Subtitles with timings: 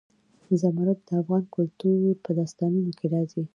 [0.59, 3.43] زمرد د افغان کلتور په داستانونو کې راځي.